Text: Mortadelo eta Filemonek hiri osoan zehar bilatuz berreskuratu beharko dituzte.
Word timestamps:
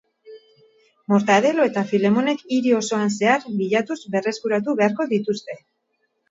Mortadelo 1.11 1.67
eta 1.69 1.83
Filemonek 1.91 2.41
hiri 2.55 2.73
osoan 2.77 3.13
zehar 3.19 3.45
bilatuz 3.61 3.99
berreskuratu 4.17 4.77
beharko 4.81 5.09
dituzte. 5.15 5.59